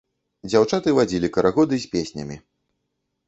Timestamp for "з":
1.83-1.91